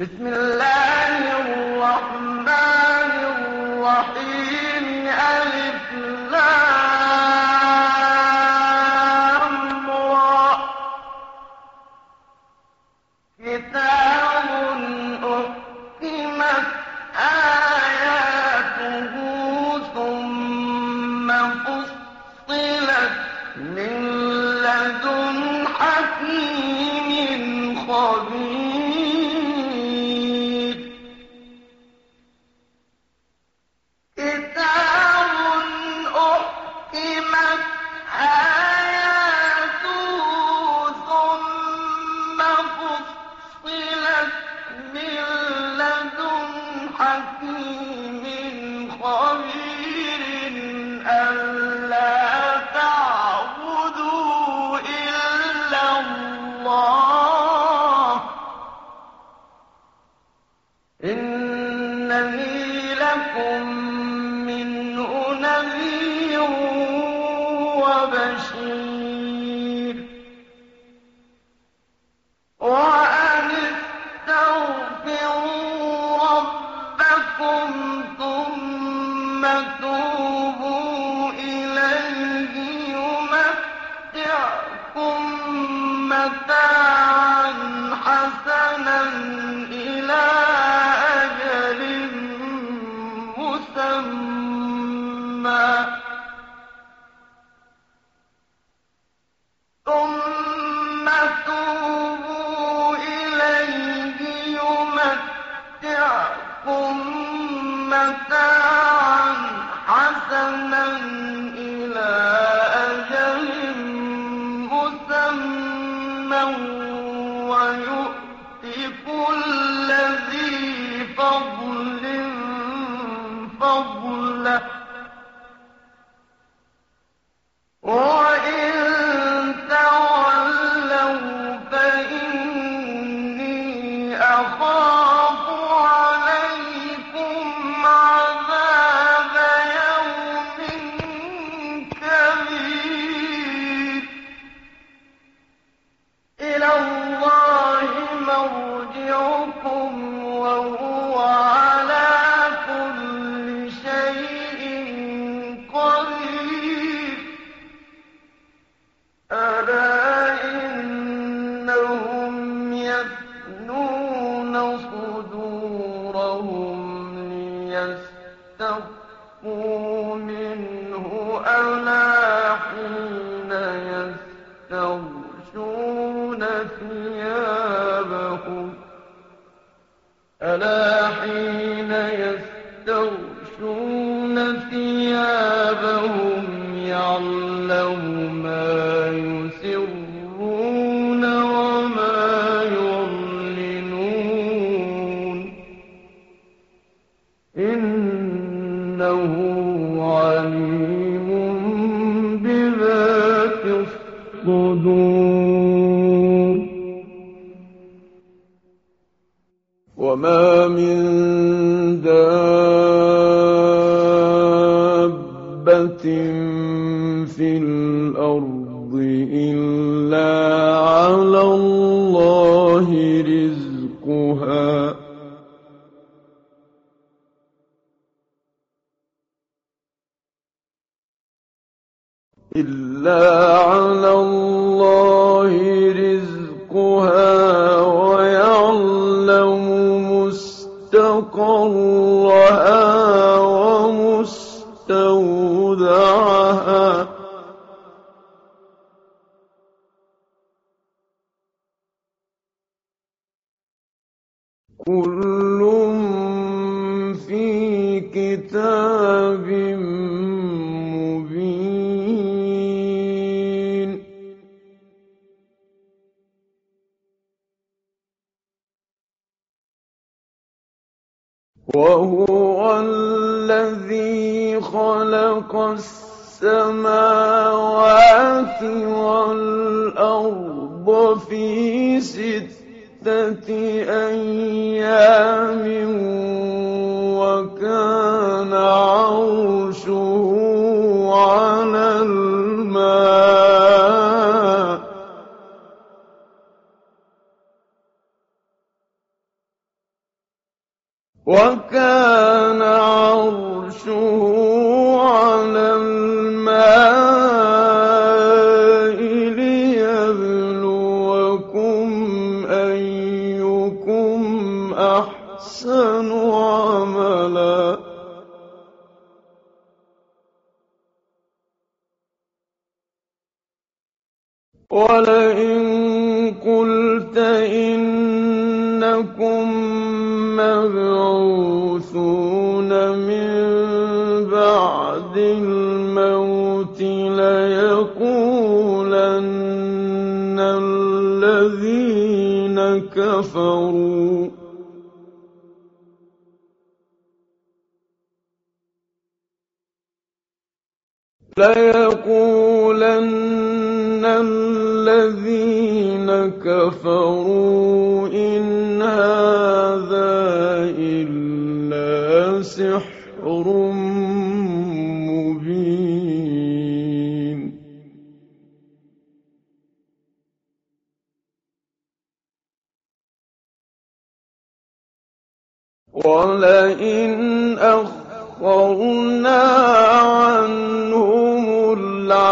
بسم 0.00 0.26
الله 0.26 0.87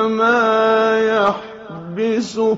ما 0.07 0.99
يحبسه 1.01 2.57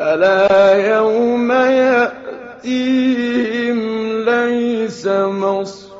ألا 0.00 0.72
يوم 0.96 1.52
يأتيهم 1.52 2.98
ليس 4.24 5.06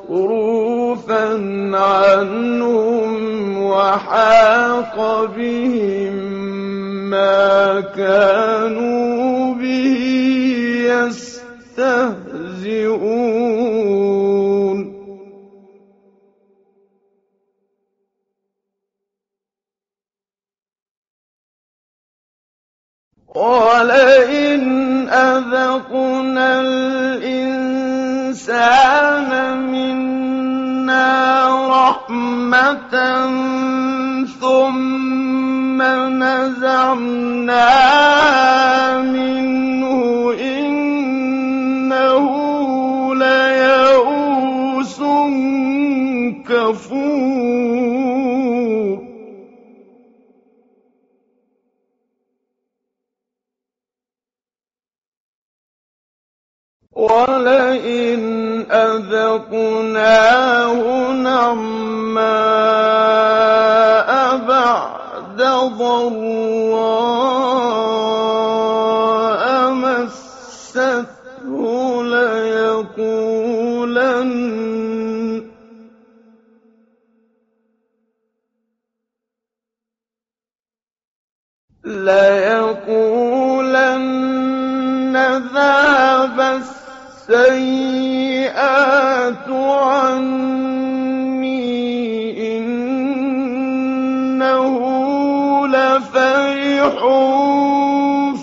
مصروفا 0.09 1.23
عنهم 1.77 3.13
وحاق 3.63 5.25
بهم 5.25 6.13
ما 7.09 7.81
كانوا 7.81 9.53
به 9.55 10.03
يستهزئون. 11.77 12.43
ولئن 23.35 24.63
أذقنا 25.09 26.61
الإنسان 28.33 29.29
منا 29.69 31.09
رحمة 31.69 32.95
ثم 34.41 35.81
نزعناها 36.23 37.61
منه 39.01 40.33
إنه 40.41 42.25
ليئوس 43.15 44.99
كفور. 46.49 48.22
ولئن 56.95 58.21
أذقناه 58.71 60.13
نعماء 61.11 62.23
بعد 64.37 65.41
ضراء 65.77 66.83
مسته 69.71 71.53
ليقولن 72.03 73.53
ليقولن 83.83 85.17
ذهب 85.53 86.61
السيئات 87.29 89.47
عني 89.47 90.67
إنه 92.57 94.77
لفرح 95.67 96.99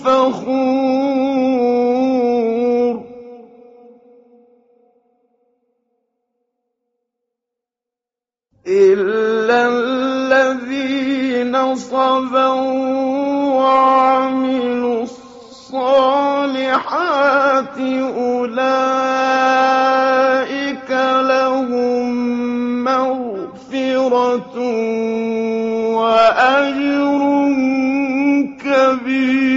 فخور. 0.04 0.61
إلا 8.66 9.69
الذين 9.69 11.54
صبروا 11.75 13.54
وعملوا 13.61 15.00
الصالحات 15.73 16.99
أولئك 17.79 18.91
لهم 21.31 22.11
مغفرة 22.85 24.57
وأجر 25.95 27.21
كبير. 28.65 29.50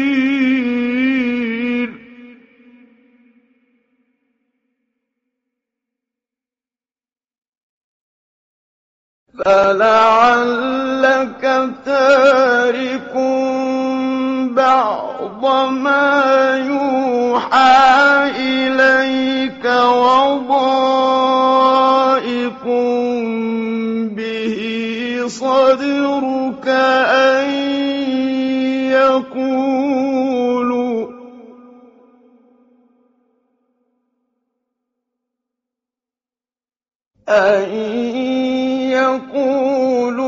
فلعلك 9.46 10.74
تارك 11.86 13.14
بعض 14.56 15.46
ما 15.72 16.56
يوحى 16.58 18.32
إليك 18.38 19.66
وضائق 19.66 20.64
به 24.18 24.58
صدرك 25.28 26.68
أن 26.68 27.50
يقولوا 28.92 30.04
أن 37.30 37.70
يقولوا 38.92 40.23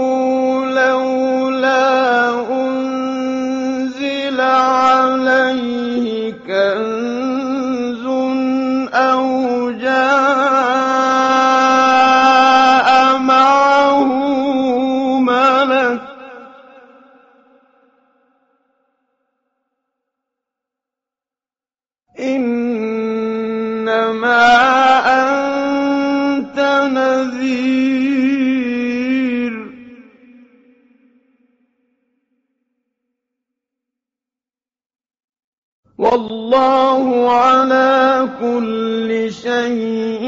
كُلِّ 38.39 39.33
شَيْءٍ 39.33 40.24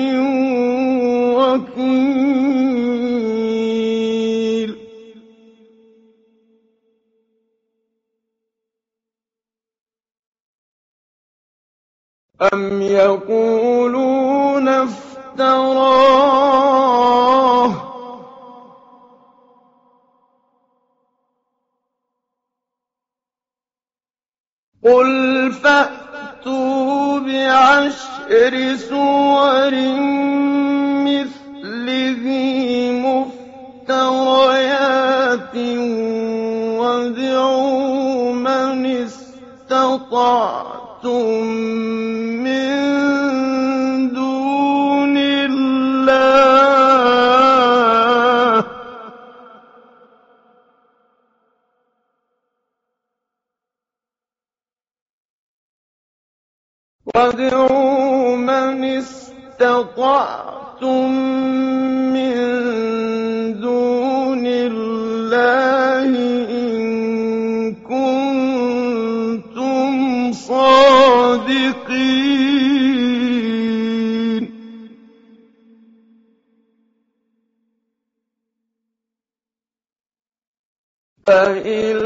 فَإِن 81.27 81.96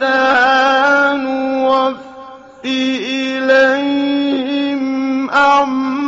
وَزِينَتَهَا 0.00 1.12
نُوَفِّ 1.16 2.64
إِلَيْهِمْ 3.44 4.00
أَعْمَالَهُمْ. 5.28 6.00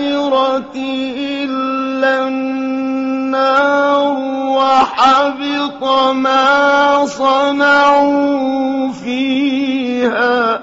إِلَّا 1.19 2.29
النَّارُ 2.29 4.15
وَحَبِطَ 4.55 5.83
مَا 6.15 7.07
صَنَعُوا 7.07 8.93
فِيهَا 8.93 10.57
ۚ 10.57 10.61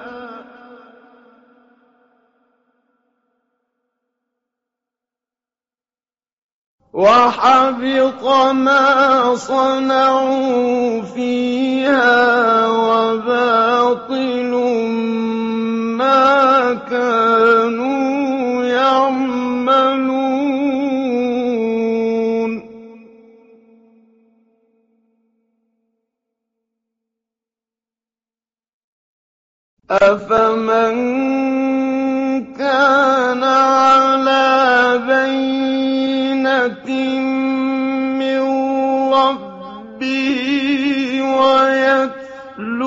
وَبَاطِلٌ 12.91 14.51
مَّا 15.97 16.73
كَانُوا 16.89 18.63
يَعْمَلُونَ. 18.63 20.11
أَفَمَن 29.91 30.93
كَانَ 32.53 33.43
عَلَىٰ 33.43 34.99
بَيِّنَةٍ 36.67 37.19
مِّن 38.21 38.41
رَّبِّهِ 39.13 40.41
وَيَتْلُوهُ 42.21 42.81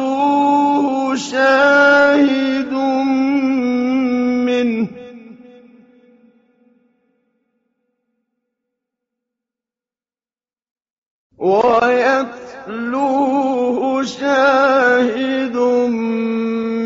شَاهِدٌ 1.16 2.73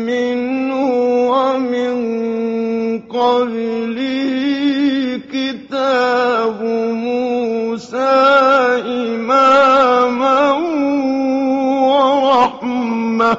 مِّنْهُ 0.09 0.73
وَمِن 1.29 1.95
قبله 3.19 4.39
كتاب 5.33 6.63
موسى 6.93 7.97
إماما 8.85 10.51
ورحمة. 11.89 13.37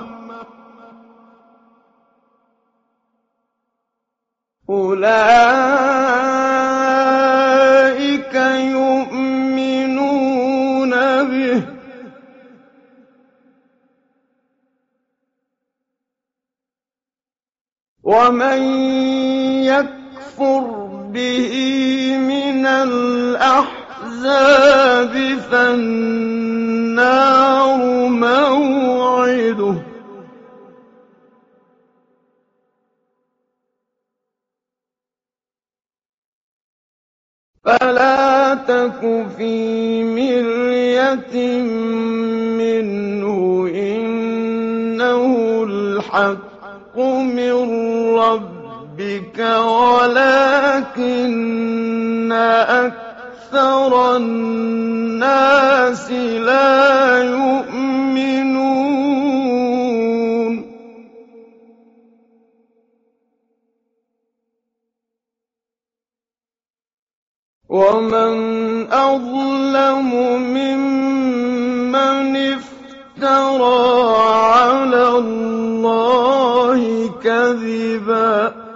أولئك 4.71 5.15
يؤمنون 8.77 10.13
به. 11.25 11.63
ومن 18.03 18.61
يكفر 19.65 20.65
به 21.13 21.53
من 22.19 22.67
الأحزاب 22.67 24.01
فالنار 25.51 27.01
موعده. 28.09 29.75
فلا 37.65 38.55
تك 38.55 39.01
في 39.37 40.03
مرية 40.05 41.35
منه 42.59 43.69
إنه 43.75 45.23
الحق 45.69 46.99
من 46.99 48.60
ربك 49.01 49.39
ولكن 49.97 50.93
أكثر 52.69 54.17
الناس 54.17 56.11
لا 56.11 57.19
يؤمنون. 57.25 58.61
ومن 67.69 68.33
أظلم 68.93 70.11
ممن 70.55 72.37
افترى 72.37 73.81
على 74.29 75.09
الله 75.09 76.81
كذبا. 77.25 78.70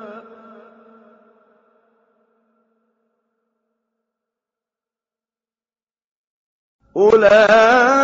أولئك 6.96 8.03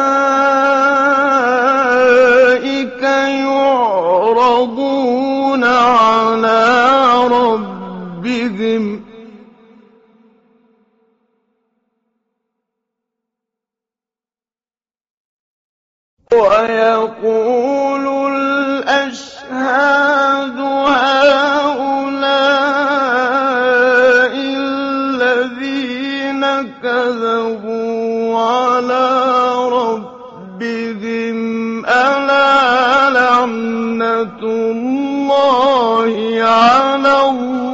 الله 36.10 36.44
على 36.44 37.30
الظالمين. 37.30 37.70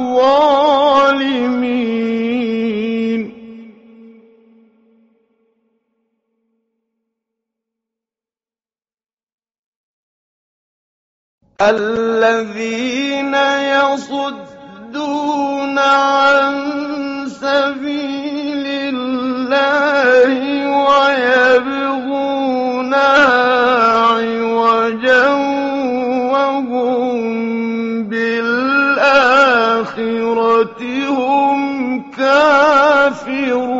هم 30.83 32.11
كافرون. 32.11 33.77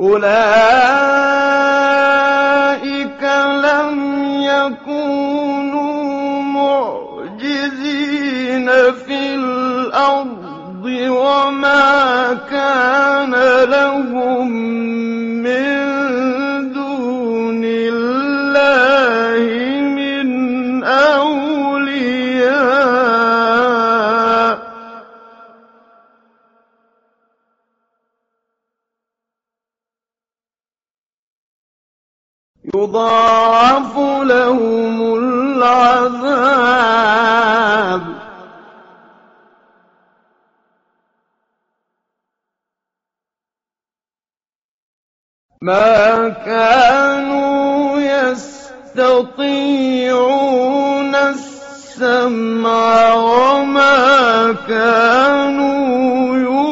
أولئك 0.00 0.80
لم 3.64 3.96
يكونوا 4.42 5.90
معجزين 6.42 7.88
في 8.92 9.34
الأرض 9.34 10.84
وما 11.08 12.34
كان 12.50 13.34
لهم 13.70 15.39
يضاعف 32.90 33.98
لهم 34.22 35.14
العذاب. 35.14 36.40
ما 45.62 46.28
كانوا 46.28 48.00
يستطيعون 48.00 49.54
السمع 51.14 53.12
وما 53.14 54.52
كانوا 54.68 56.36
يبصرون 56.36 56.69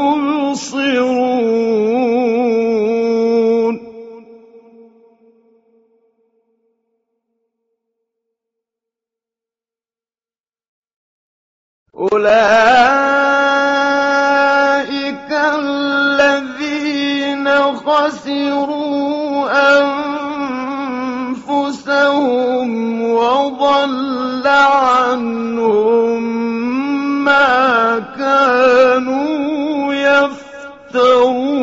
أولئك 11.99 12.19
الذين 15.59 17.49
خسروا 17.75 19.51
أنفسهم 21.39 23.03
وضل 23.03 24.47
عنهم 24.47 26.23
ما 27.25 27.99
كانوا 28.19 29.95
يفترون. 29.95 31.58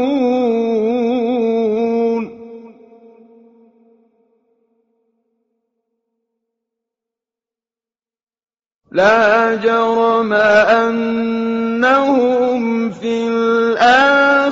لا 8.95 9.59
جرم 9.59 10.33
أنهم 10.79 12.63
في 12.91 13.27
الآخرة 13.27 14.47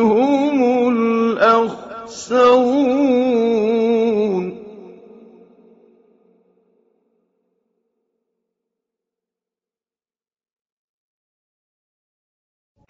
هم 0.00 0.88
الأخسرون. 0.88 2.08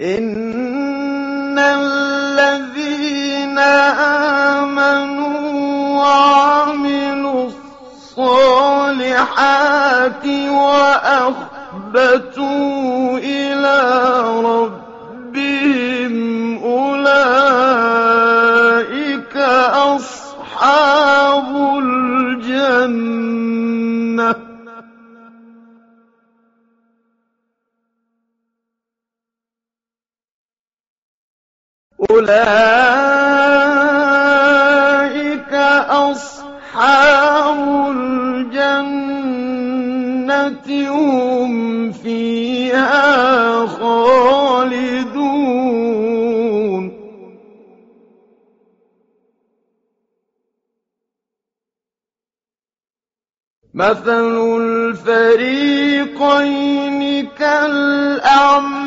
إن 0.00 1.58
الذين 1.58 2.78
آمنوا 4.58 5.38
وعملوا 5.98 6.47
الصالحات 9.18 10.26
وأخبتوا 11.18 12.38
إلى 13.18 13.78
ربهم 14.44 16.14
أولئك 16.64 17.76
أصحاب 19.96 21.48
الجنة 21.82 23.08
أولئك 32.10 33.17
خالدون. 43.66 45.18
مثل 53.74 54.60
الفريقين 54.60 55.68
كالأعمى 57.26 58.78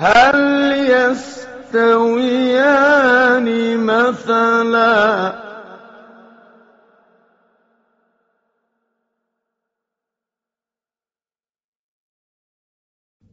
هَلْ 0.00 0.72
يَسْتَوِيَانِ 0.90 1.76
مَثَلًا 3.86 5.30
ۚ؟ 5.30 5.34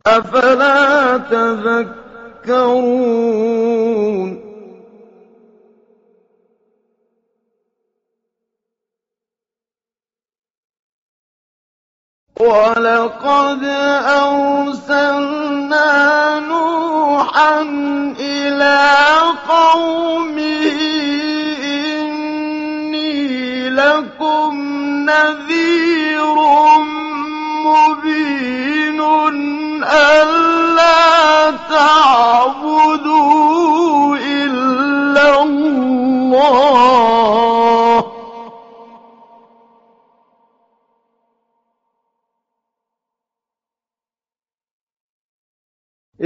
أَفَلَا 0.08 1.18
تَذَكَّرُونَ؟ 1.18 2.46
وَلَقَدْ 12.40 13.64
أَرْسَلْنَا 14.84 15.88
نُوحًا 16.40 17.62
إِلَىٰ 18.20 18.88
قَوْمِهِ 19.50 20.76
إِنِّي 21.96 23.10
لَكُمْ 23.70 24.52
نَذِيرٌ 25.08 26.36
مُّبِينٌ 27.64 29.00
أَلَّا 29.84 31.52
تَعْبُدُوا 31.72 33.15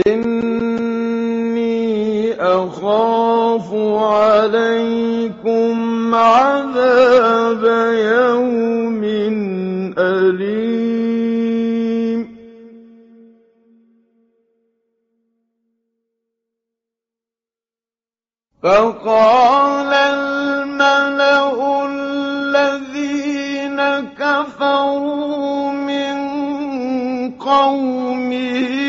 إِنِّي 0.08 1.64
أَخَافُ 2.34 3.74
عَلَيْكُمْ 4.14 5.76
عَذَابَ 6.16 7.64
يَوْمٍ 8.16 9.04
أَلِيمٍ. 9.98 11.40
فَقَالَ 18.64 19.94
الْمَلَأُ 19.94 21.56
الَّذِينَ 21.86 23.80
كَفَرُوا 24.20 25.72
مِن 25.72 26.16
قَوْمِهِ 27.40 28.89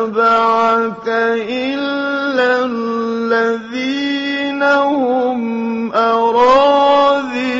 اتَّبَعَكَ 0.00 1.08
إِلَّا 1.08 2.64
الَّذِينَ 2.64 4.62
هُمْ 4.62 5.92
أَرَاذِلُنَا 5.92 7.50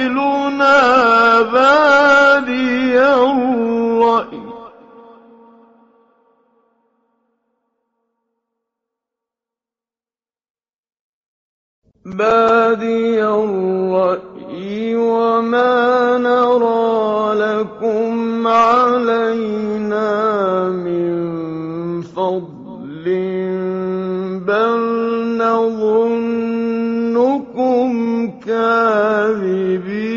بَادِيَ 1.42 2.98
الرَّأْيِ 3.00 4.40
ۚ. 4.40 4.50
وَمَا 12.06 12.74
كَاذِبِينَ 28.50 30.10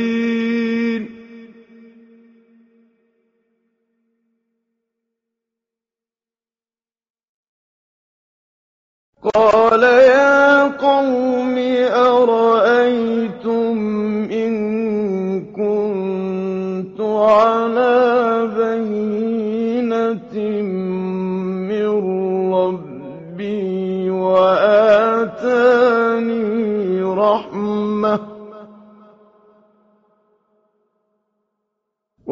قَالَ 9.24 9.73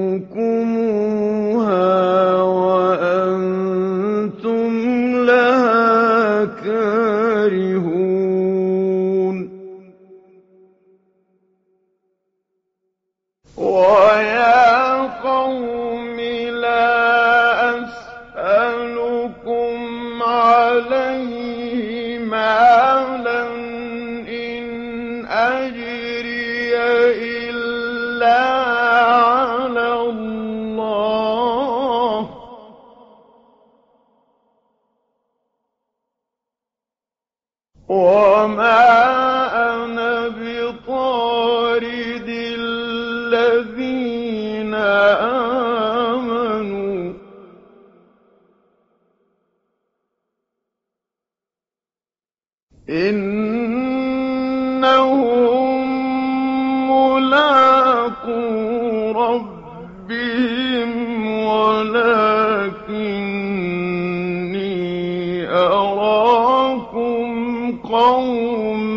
أراكم 65.50 67.26
قوما 67.84 68.95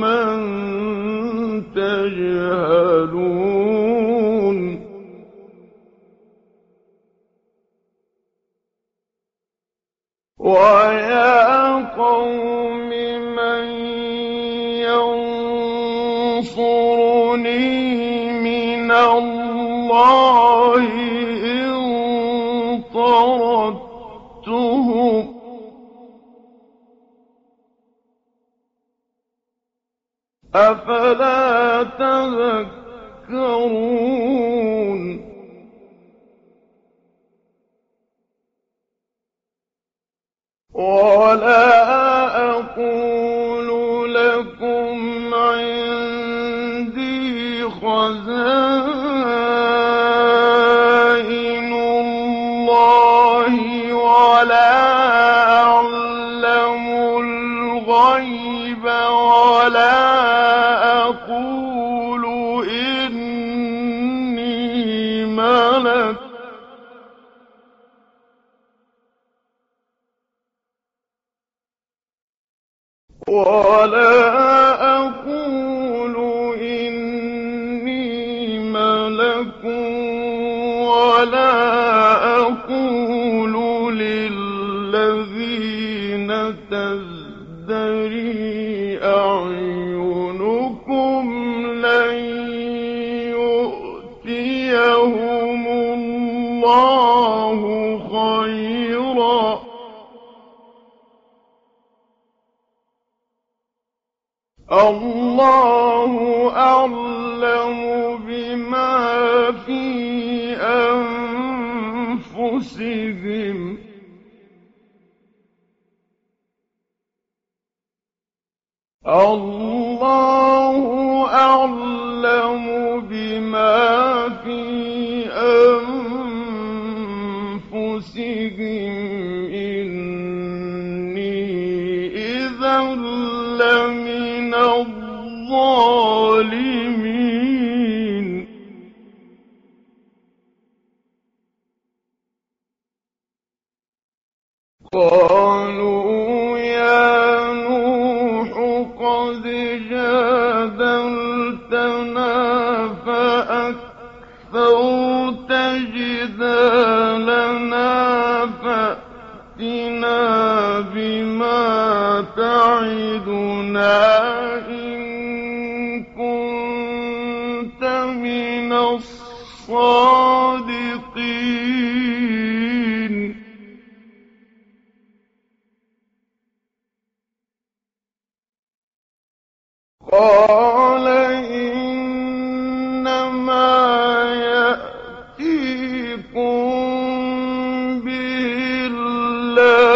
الله 189.49 189.88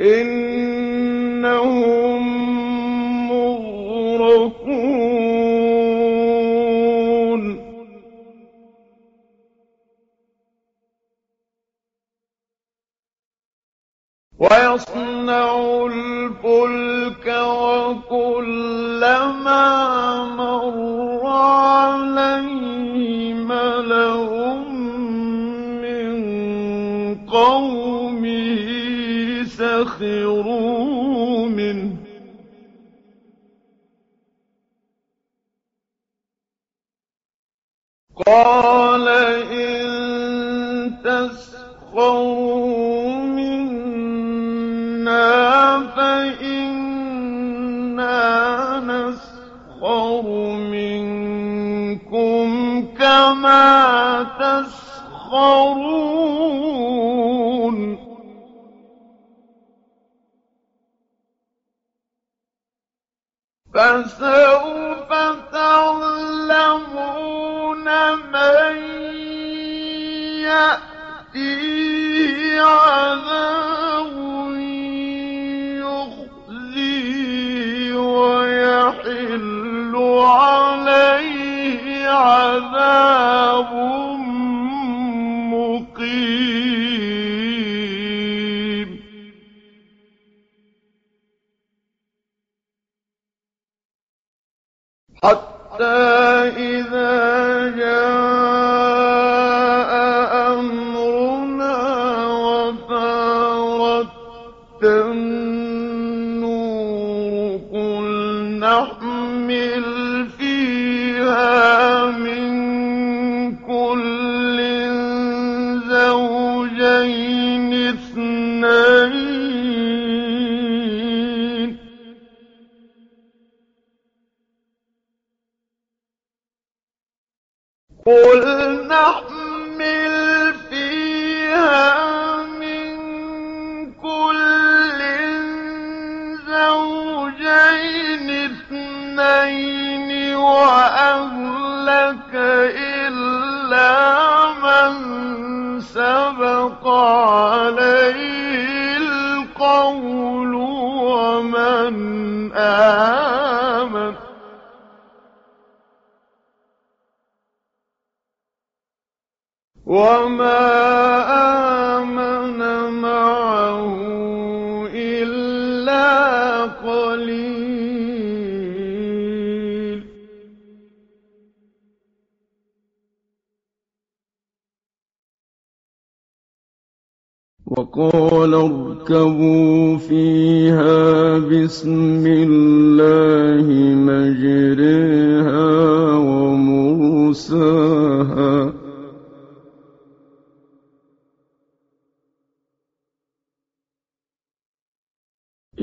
إنه 0.00 1.95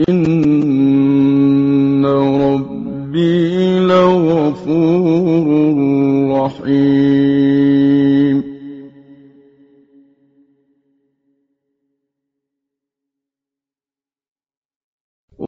إن 0.10 2.06
ربي 2.06 3.80
لغفور 3.80 5.48
رحيم 6.32 8.44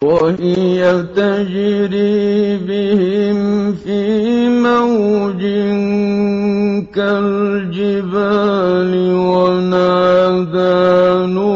وهي 0.04 1.04
تجري 1.16 2.58
بهم 2.58 3.74
في 3.74 4.50
موج 4.50 5.42
كالجبال 6.94 8.94
ونادى 9.14 10.74
نور 11.34 11.55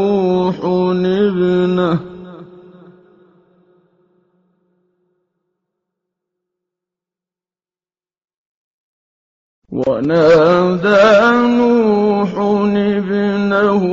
ونادى 9.87 11.37
نوح 11.57 12.29
ابنه 12.75 13.83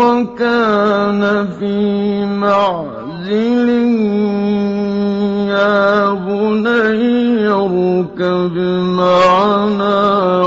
وكان 0.00 1.48
في 1.58 1.76
معزل 2.26 3.68
يا 5.50 6.10
بني 6.14 7.48
اركب 7.48 8.56
معنا 8.98 10.42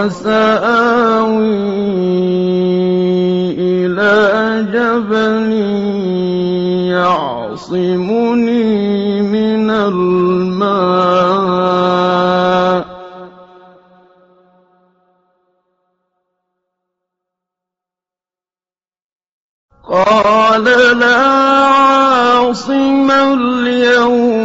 قال 0.00 0.12
سآوي 0.12 1.60
إلى 3.60 4.16
جبل 4.72 5.52
يعصمني 6.96 8.42
من 9.22 9.70
الماء. 9.70 10.80
قال 19.84 20.64
لا 20.98 21.20
عاصم 21.66 23.10
اليوم 23.10 24.39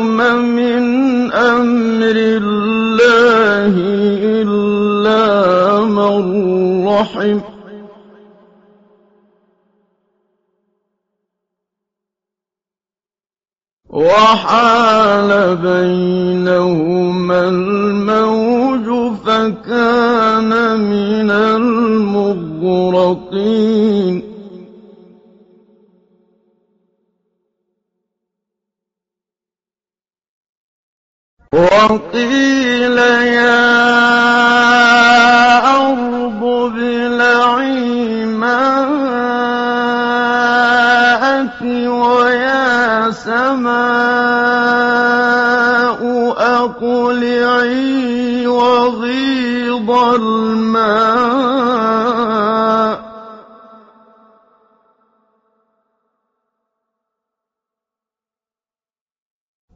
من 6.95 7.01
رحم 7.01 7.39
وحال 13.89 15.55
بينهما 15.55 17.39
الموج 17.47 19.17
فكان 19.25 20.79
من 20.79 21.31
المغرقين. 21.31 22.55
وقيل 31.53 32.97
يا 32.97 34.44
الماء 50.15 51.95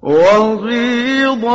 وغيض 0.01 1.45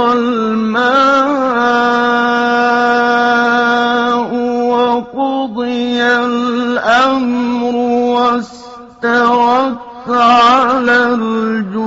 الماء 2.95 4.35
وقضي 4.70 6.03
الأمر 6.03 7.74
واستوت 8.14 9.78
على 10.09 11.14
الجود 11.14 11.84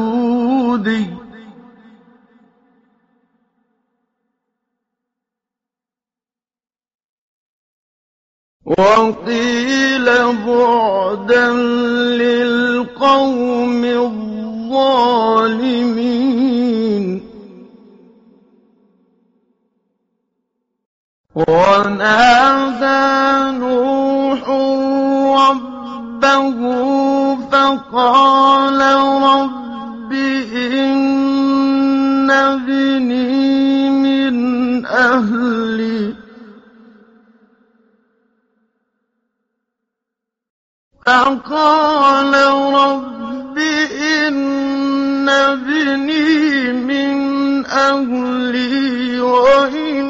وقيل 8.68 10.06
بعدا 10.46 11.52
للقوم 12.20 13.84
الظالمين. 13.86 15.08
ونادى 21.36 22.98
نوح 23.58 24.42
ربه 25.40 26.60
فقال 27.52 28.82
رب 29.24 29.57
فقال 41.08 42.34
رب 42.74 43.58
إن 43.58 45.30
ابني 45.30 46.72
من 46.74 47.66
أهلي 47.66 49.20
وإن 49.20 50.04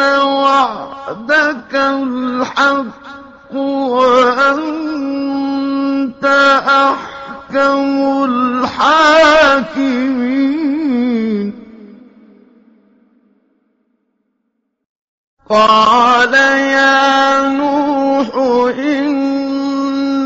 وعدك 0.00 1.74
الحق 1.74 3.54
وأنت 3.54 4.94
أحكم 6.68 8.24
الحاكمين. 8.24 9.14
قال 15.50 16.34
يا 16.34 17.48
نوح 17.48 18.34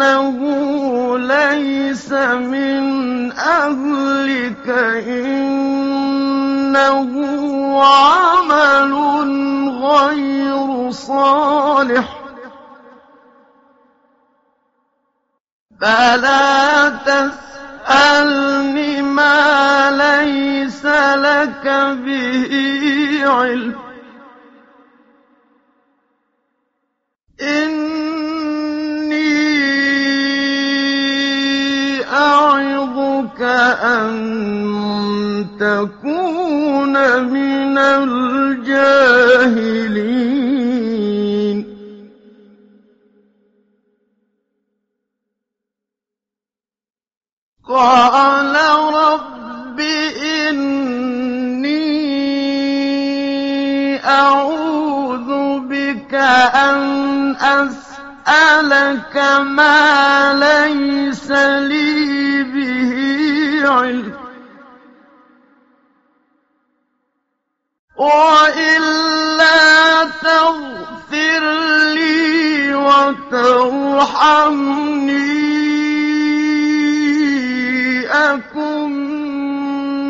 إنه 0.09 1.19
ليس 1.19 2.13
من 2.13 3.33
أهلك 3.33 4.69
إنه 5.09 7.13
عمل 7.85 8.93
غير 9.83 10.91
صالح 10.91 12.19
فلا 15.81 16.89
تسألني 16.89 19.03
ما 19.03 19.91
ليس 19.91 20.85
لك 21.17 21.65
به 22.05 22.53
علم 23.25 23.89
أن 33.49 34.09
تكون 35.61 36.95
من 37.23 37.79
الجاهلين 37.79 39.29
قال 47.69 48.55
رب 48.95 49.81
إني 50.41 51.69
أعوذ 54.07 55.59
بك 55.61 56.15
أن 56.15 57.37
أسألك 57.37 59.17
ما 59.41 60.33
ليس 60.35 61.31
لي 61.31 62.43
به 62.43 63.28
علم 63.67 64.17
وإلا 67.97 70.05
تغفر 70.05 71.43
لي 71.95 72.75
وترحمني. 72.75 73.99
أكن 78.07 78.91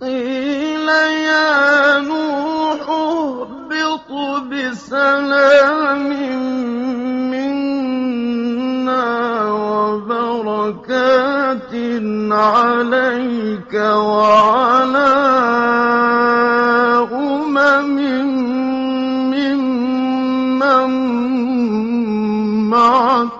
قيل 0.00 0.88
يا 0.88 2.00
نوح 2.00 2.86
بِسَلَامٍ 4.50 6.08
مِّنَّا 7.34 9.02
وَبَرَكَاتٍ 10.06 10.94
عَلَيْكَ 12.32 13.74
وَعَلَىٰ 13.74 15.10
أُمَمٍ 17.12 17.96
مِّمَّن 19.34 20.90
مَّعَكَ 22.70 23.28
ۚ. 23.28 23.32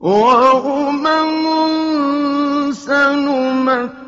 وَأُمَمٌ 0.00 1.42
سنمت 2.72 4.01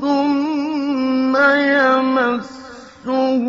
ثُمَّ 0.00 1.36
يَمَسُّهُم 1.76 3.44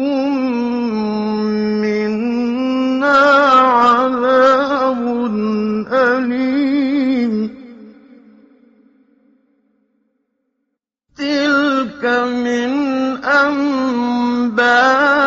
مِّنَّا 1.81 3.21
عَذَابٌ 3.57 5.01
أَلِيمٌ. 5.91 7.33
تِلْكَ 11.17 12.03
مِنْ 12.45 12.71
أَنبَاءِ 13.25 15.26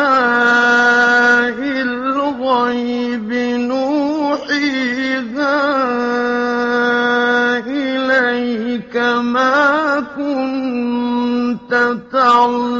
تَعْلَمُهَا 12.50 12.79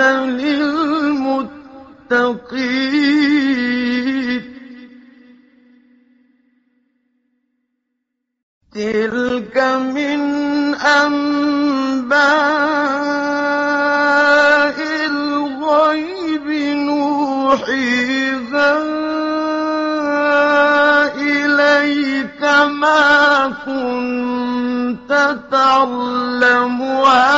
لِلْمُتَّقِينَ 0.00 1.58
تِلْكَ 8.74 9.56
مِنْ 9.96 10.20
أَنبَاءِ 10.74 11.18
الْغَيْبِ 15.10 16.46
نُوحِيهَا 16.86 18.72
إِلَيْكَ 21.14 22.40
ۖ 22.40 22.44
مَا 22.68 23.48
كُنتَ 23.66 25.10
تَعْلَمُهَا 25.52 27.28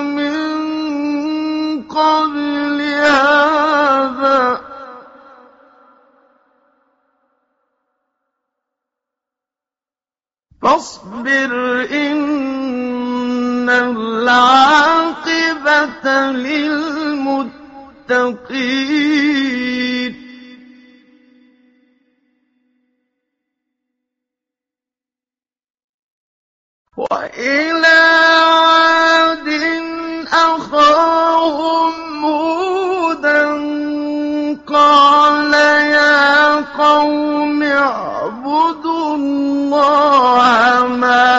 مِن 0.00 0.36
قَبْلِ 1.88 2.80
هَٰذَا 2.80 4.54
ۖ. 4.54 4.58
فَاصْبِرْ 10.62 11.84
ۖ 11.86 11.86
إِنَّ 11.92 13.68
الْعَاقِبَةَ 13.70 15.00
لِلْمُتَّقِينَ. 16.30 17.55
وَإِلَىٰ 26.96 28.02
عَادٍ 28.46 29.48
أَخَاهُمْ 30.32 31.94
هُودًا 32.24 33.44
ۚ 34.54 34.58
قَالَ 34.66 35.52
يَا 35.98 36.54
قَوْمِ 36.78 37.62
اعْبُدُوا 37.62 39.14
اللَّهَ 39.16 40.86
مَا 40.86 41.35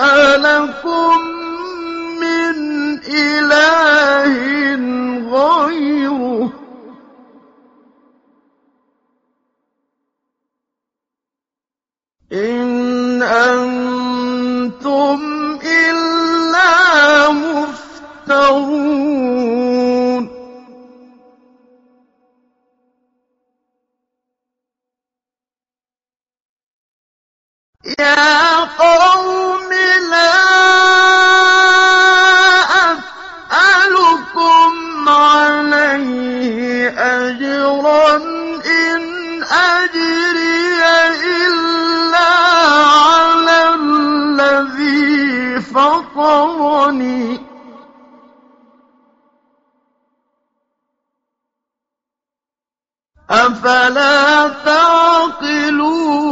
أَفَلَا 53.30 54.48
تَعْقِلُونَ 54.66 56.27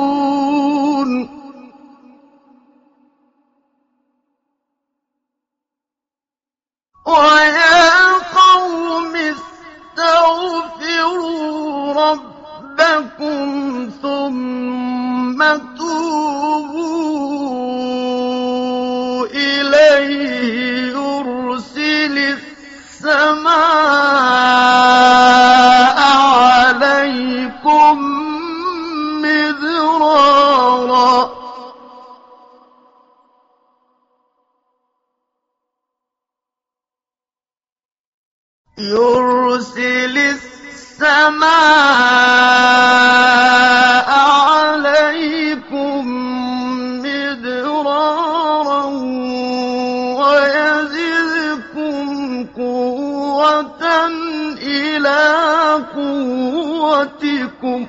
قُوَّتِكُمْ 57.66 57.86
ۖ 57.86 57.88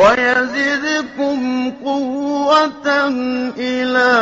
ويزدكم 0.00 1.72
قوة 1.84 3.08
إلى 3.58 4.12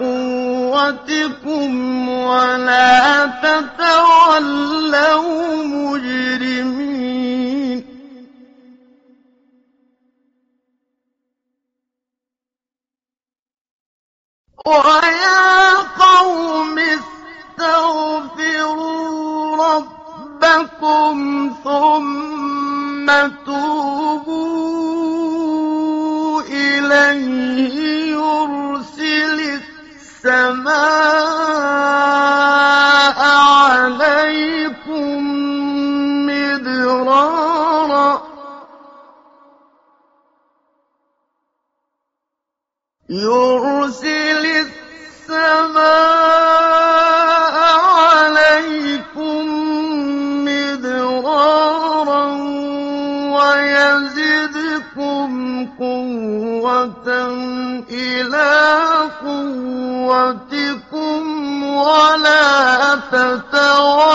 قوتكم 0.00 1.70
ولا 2.08 3.26
تتولوا 3.42 4.44
مجرمين. 5.64 7.03
ويا 14.66 15.76
قوم 16.00 16.78
استغفروا 17.58 18.56
ربكم 19.66 21.50
ثم 21.64 23.06
توبوا 23.46 24.42
إليه 26.42 27.76
يرسل 28.12 29.60
السماء 30.24 30.74
عليكم 33.60 35.20
مدرارا 36.26 37.43
يرسل 43.10 44.46
السماء 44.46 45.84
عليكم 48.00 49.44
مدرارا 50.44 52.26
ويزدكم 53.36 55.30
قوة 55.78 57.08
إلى 57.90 58.52
قوتكم 60.04 61.22
ولا 61.64 62.94
تتولوا 63.12 64.14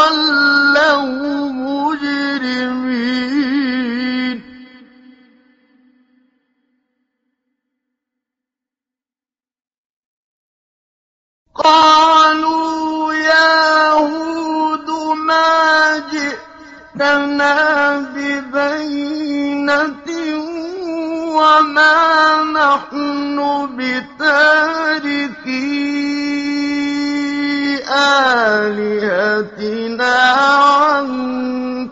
قالوا 11.63 13.13
يا 13.13 13.91
هود 13.91 14.89
ما 15.15 15.97
جئتنا 16.11 17.55
ببينة 18.15 20.07
وما 21.35 22.41
نحن 22.53 23.37
بتاركي 23.77 24.59
آلهتنا 28.69 30.15
عن 30.31 31.09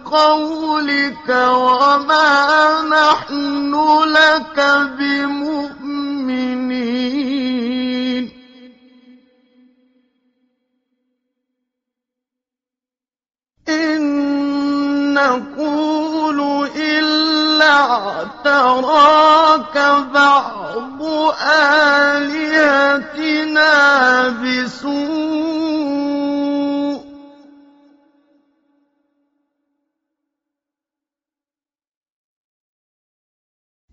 قولك 0.05 1.29
وما 1.29 2.27
نحن 2.89 3.73
لك 4.05 4.57
بمؤمنين. 4.99 5.77
إن 13.69 15.13
نقول 15.13 16.69
إلا 16.75 17.73
اعتراك 17.91 19.77
بعض 20.13 21.01
آلهتنا 22.21 22.77
بسوء. 24.29 25.57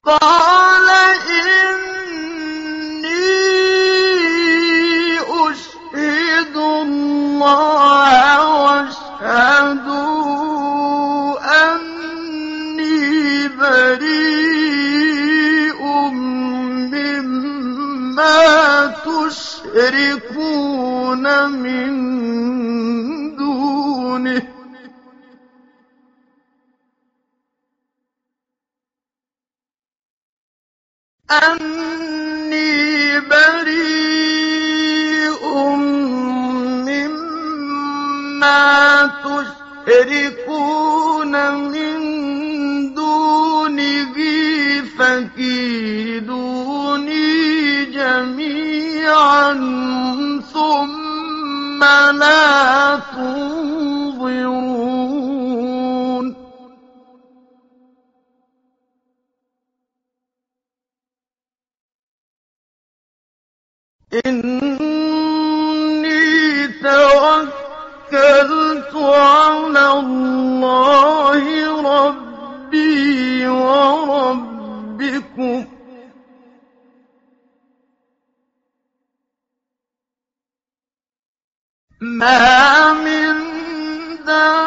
قال 0.04 0.83
تشركون 19.74 21.26
من 21.50 21.90
دونه. 23.36 24.42
أني 31.30 33.20
بريء 33.20 34.64
مما 36.86 38.60
تشركون 39.86 41.34
من 41.54 41.98
دونه 42.94 44.14
فكيدوني 44.98 46.44
جميعا. 47.84 48.43
ثم 50.40 51.84
لا 52.18 52.96
تنظرون 52.96 54.64
إني 65.34 66.68
توكلت 68.02 68.94
على 68.94 69.92
الله 69.92 71.44
ربي 71.82 73.48
وربكم 73.48 74.94
ما 82.24 82.92
من 82.92 83.36
دابة 84.26 84.64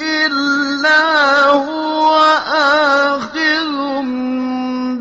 إلا 0.00 1.02
هو 1.50 2.08
آخذ 2.56 3.76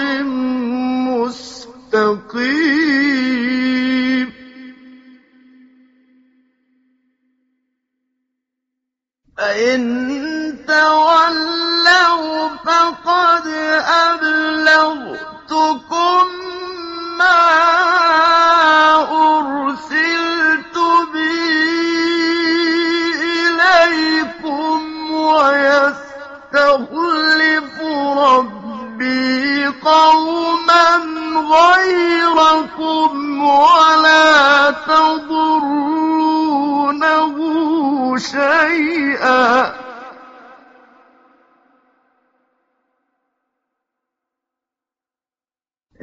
شيئا. 38.22 39.74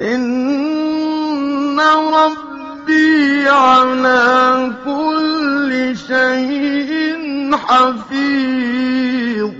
إن 0.02 1.80
ربي 1.80 3.48
على 3.48 4.72
كل 4.84 5.96
شيء 5.96 7.56
حفيظ. 7.56 9.52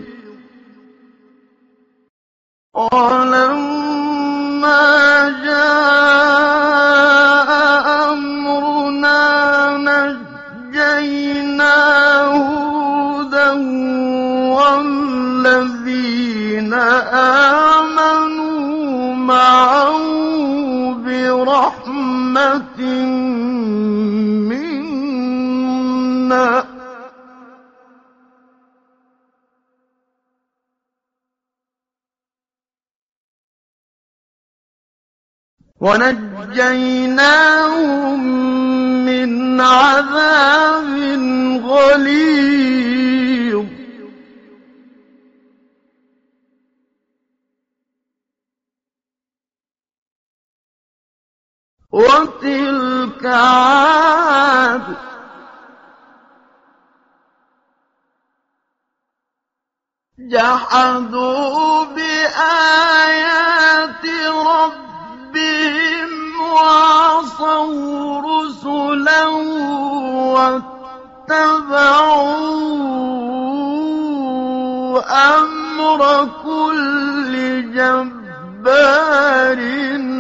ولما 2.74 3.57
آمنوا 17.78 19.14
معه 19.14 19.98
برحمة 21.04 22.78
منا. 24.48 24.88
ونجيناهم 35.80 37.18
من 39.06 39.60
عذاب 39.60 40.88
غليظ. 41.64 42.97
وتلك 51.92 53.26
عاد. 53.26 54.96
جحدوا 60.18 61.84
بآيات 61.84 62.06
ربهم 64.46 66.10
وعصوا 66.40 68.20
رسلا 68.20 69.26
واتبعوا 71.28 71.48
أمر 75.36 76.28
كل 76.44 77.32
جبار 77.74 79.60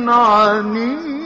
عنيد. 0.08 1.17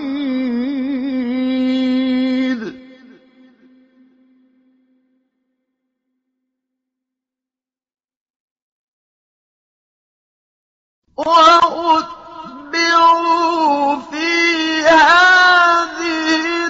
في 14.10 14.82
هذه 14.86 16.66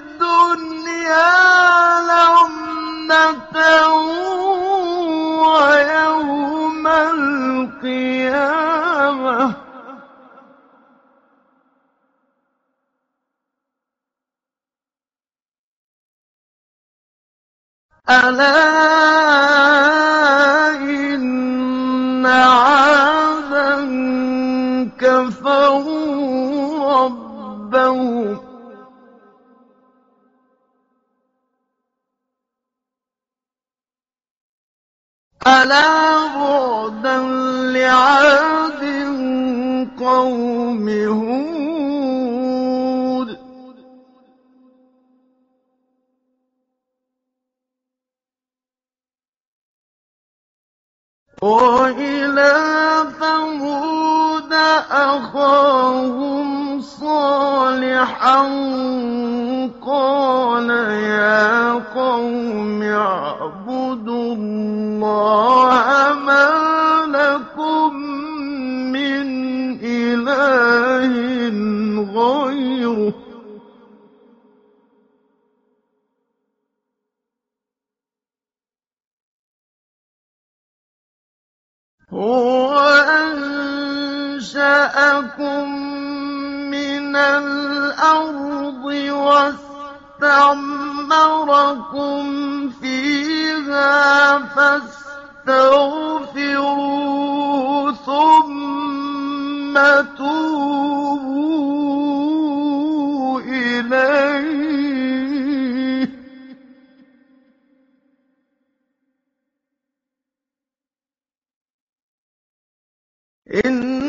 الدنيا 0.00 1.30
لعنة 2.00 3.56
ويوم 5.46 6.86
القيامة. 7.86 8.26
ألا 18.10 18.56
إن 20.76 22.26
عادا 22.26 23.25
كفروا 24.98 26.56
ربهم. 27.04 28.40
ألا 35.46 36.26
بعدا 36.26 37.18
لعاد 37.72 38.84
قوم 39.98 40.88
هود؟ 40.88 41.75
وإلى 51.46 52.54
ثمود 53.20 54.52
أخاهم 54.90 56.80
صالحا 56.80 58.40
قال 59.86 60.70
يا 60.70 61.72
قوم 61.72 62.82
اعبدوا 62.82 64.34
الله 64.34 65.84
ما 66.26 66.50
لكم 67.06 67.96
من 68.92 69.26
إله 69.82 71.12
غيره 72.20 73.25
هو 82.12 82.78
أنشأكم 84.38 84.66
من 86.70 87.16
الأرض 87.16 88.84
واستعمركم 90.22 90.60
فيها 92.70 94.38
فاستغفروا 94.38 95.92
ثم 97.92 99.74
توبوا 100.16 101.40
إليه. 103.40 104.95
إن 113.54 114.00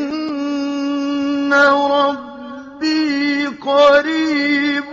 ربي 1.54 3.46
قريب 3.46 4.84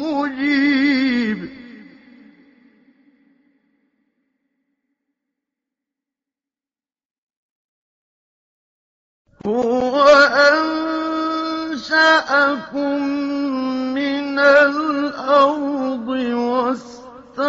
مجيب 0.00 1.48
هو 9.46 10.02
أنشأكم 11.72 13.02
من 13.94 14.38
الأرض 14.38 16.08
واستعمركم 16.08 17.48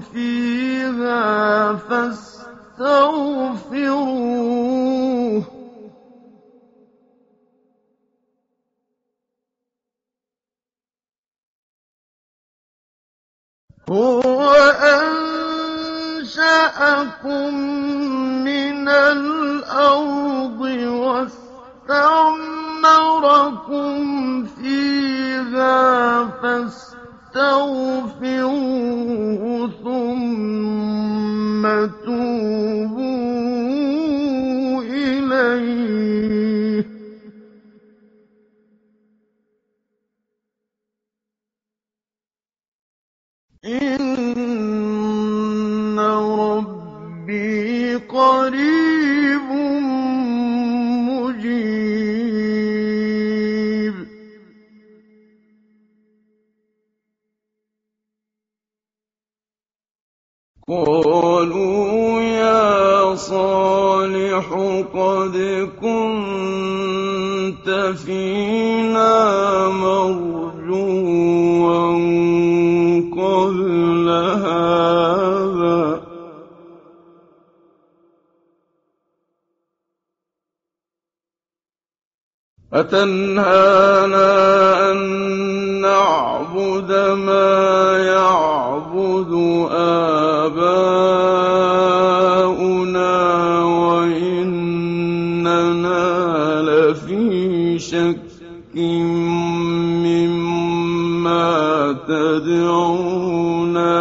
فيها 0.00 1.74
فاستغفروه 1.74 2.43
هو 13.90 14.54
أنشأكم 16.20 17.54
من 18.44 18.88
الأرض 18.88 20.60
واستعمركم 21.80 22.04
فيها 24.46 26.24
فاستغفروه 27.34 28.62
ثم 29.84 31.64
توبوا 32.04 33.22
إليه. 34.82 36.04
إن 43.64 43.98
ربي 47.18 47.94
قريب 47.96 48.93
قالوا 60.82 62.20
يا 62.20 63.14
صالح 63.14 64.46
قد 64.94 65.36
كنت 65.80 67.68
فينا 68.06 69.68
مرجوا 69.68 70.54
قبل 73.16 74.08
هذا. 74.08 76.00
أتنهانا 82.72 84.30
أن 84.90 84.98
نعبد 85.80 86.33
نعبد 86.54 86.90
ما 87.18 87.98
يعبد 87.98 89.32
آباؤنا 89.74 90.84
وإننا 93.64 94.82
لفي 96.62 97.78
شك 97.78 98.16
مما 100.04 100.72
تدعونا 102.08 103.94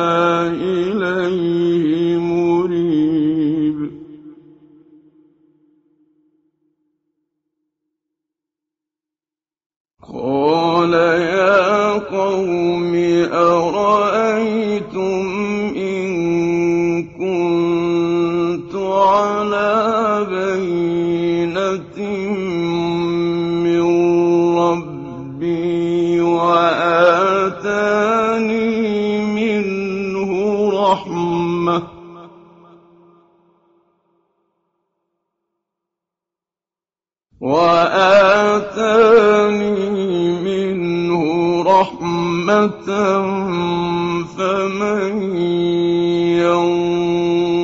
فمن 44.37 45.13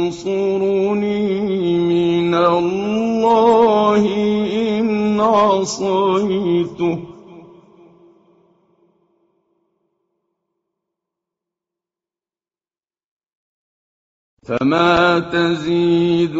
ينصرني 0.10 1.20
من 1.80 2.34
الله 2.36 4.04
إن 4.80 5.20
عصيته 5.20 7.00
فما 14.44 15.20
تزيدونني 15.20 16.34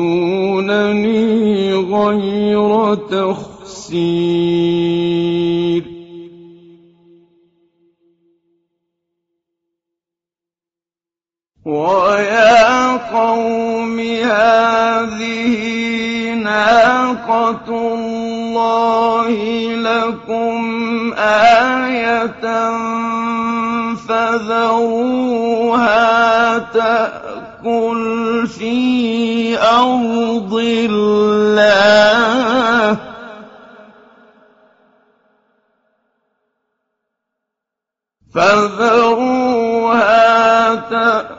غير 1.74 2.96
تخسير 2.96 4.40
ويا 11.70 12.98
قوم 13.14 14.00
هذه 14.00 15.54
ناقة 16.34 17.70
الله 17.70 19.30
لكم 19.76 21.14
آية 21.18 22.46
فذروها 24.08 25.38
تأكل 26.58 28.48
في 28.48 29.58
أرض 29.62 30.54
الله. 30.54 31.90
فذروها 38.36 40.00
تأكل 40.76 41.39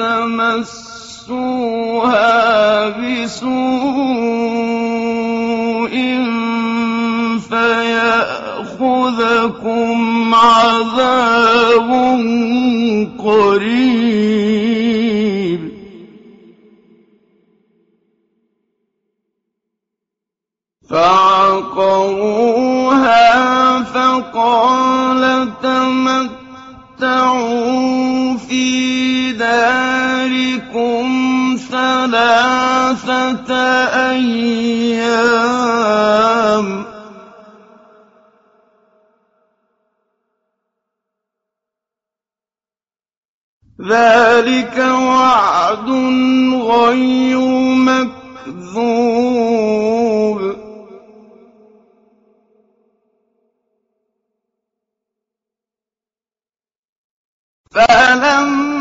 تمسوها 0.00 1.78
بسوء 2.88 3.50
فيأخذكم 7.50 8.34
عذاب 10.34 11.90
قريب. 13.18 14.00
فعقروها 20.90 22.20
فقال 23.82 25.22
تمتعوا 25.62 26.29
أيام. 34.10 35.30
ذلك 43.80 44.78
وعد 44.78 45.90
غير 46.54 47.38
مكذوب. 47.74 49.20
فلما 57.74 58.80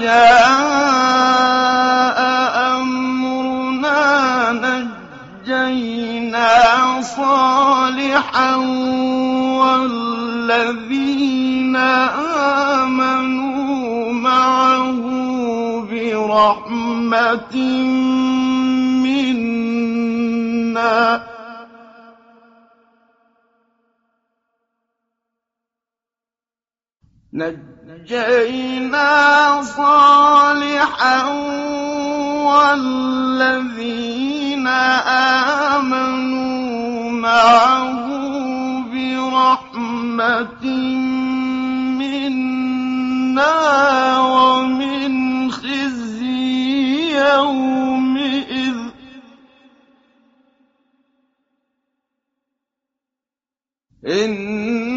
جاء 0.00 0.93
صالحا 7.04 8.56
والذين 9.60 11.76
آمنوا 12.86 14.12
معه 14.12 15.00
برحمة 15.90 17.56
منا. 19.04 21.04
نجينا 28.04 29.62
صالحا 29.62 31.24
والذين 32.48 34.66
آمنوا 35.76 36.63
معه 37.24 38.06
برحمة 38.92 40.64
منا 41.98 43.58
ومن 44.20 45.12
خزي 45.50 47.16
يومئذ. 47.16 48.78
إن 54.06 54.94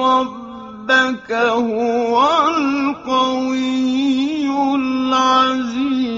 ربك 0.00 1.32
هو 1.32 2.14
القوي 2.48 4.46
العزيز. 4.76 6.12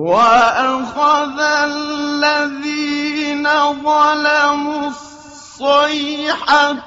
وأخذ 0.00 1.36
الذين 1.68 3.44
ظلموا 3.84 4.88
الصيحة 4.88 6.82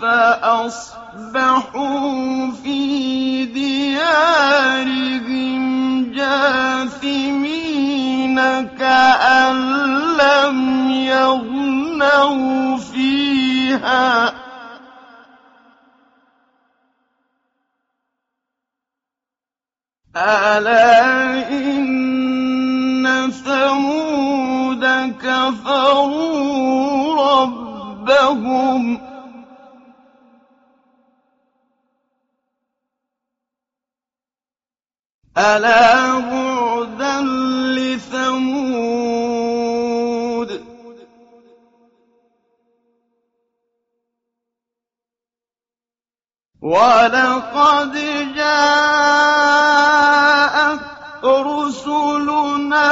فأصبحوا 0.00 1.40
في 2.62 3.44
ديارهم 3.44 4.82
جاثمين 6.12 7.56
كأن 8.68 9.56
لم 10.20 10.90
يغنوا 10.90 12.78
فيها. 12.78 14.34
ألا 20.16 21.47
ثمود 23.30 24.84
كفروا 25.22 26.38
ربهم. 27.42 29.00
ألا 35.38 36.18
بعدا 36.18 37.20
لثمود؟ 37.76 38.68
ولقد 46.62 47.92
جاءت 48.34 49.48
رسلنا 51.24 52.88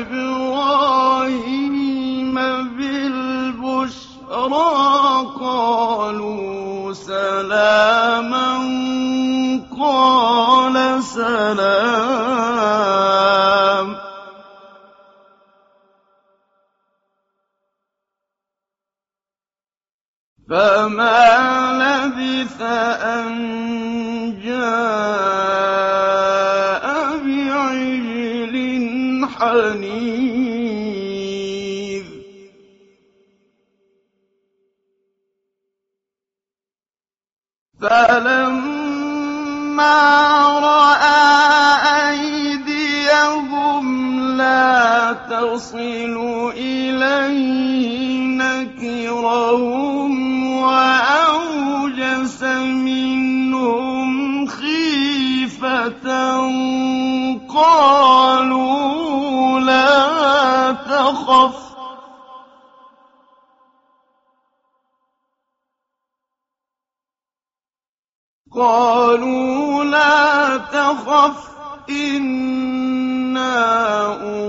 إبراهيم 0.00 1.14
بالبشرى 2.76 4.10
قالوا 5.40 6.92
سلاما 6.92 8.58
قال 9.80 11.04
سلام. 11.04 12.30
فما 20.50 21.22
لبث 21.78 22.60
أن 23.02 23.79
فَلَمَّا 37.80 39.80
رَأَىٰ 40.60 42.12
أَيْدِيَهُمْ 42.12 43.84
لَا 44.36 45.12
تَصِلُ 45.30 46.16
إِلَيْهِ 46.56 48.08
نَكِرَهُمْ 48.36 50.12
وَأَوْجَسَ 50.60 52.42
مِنْهُمْ 52.84 54.10
خِيفَةً 54.46 56.06
ۖ 56.48 56.50
قَالُوا 57.54 59.60
لَا 59.60 60.72
تَخَفْ 60.72 61.56
ۖ 61.56 61.59
إِنَّا 71.90 73.46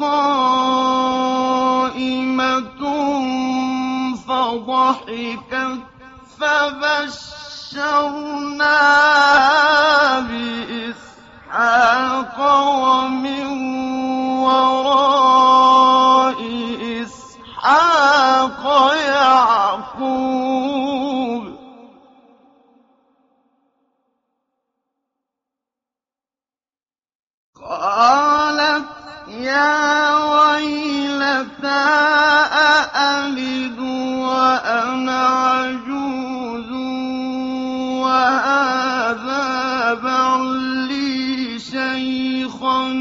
قَائِمَةٌ 0.00 1.22
فَضَحِكَتْ 4.24 5.84
فَبَشَّرْنَاهَا 7.74 8.70
بِإِسْحَاقَ 10.30 11.58
وَمِن 12.70 13.46
وَرَاءِ 14.46 15.58
إِسْحَاقَ 17.02 18.62
يَعْقُوبَ 19.06 20.34
ۖ 21.54 21.56
قَالَتْ 27.60 28.86
يَا 29.28 30.14
وَيْلَتَىٰ 30.16 31.90
أَأَلِدُ 32.70 33.78
وَأَنَا 34.28 35.22
عَجُوزٌ 35.26 36.03
وَهَٰذَا 38.14 39.94
بَعْلِي 39.94 41.58
شَيْخًا 41.58 42.82
ۖ 42.88 42.92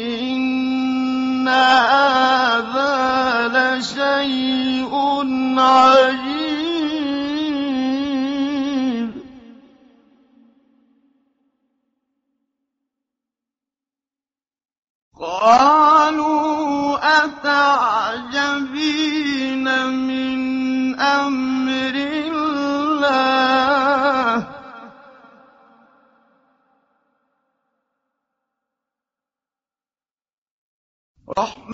إِنَّ 0.00 1.48
هَٰذَا 1.48 2.96
لَشَيْءٌ 3.56 4.92
عَجِيبٌ. 5.58 6.25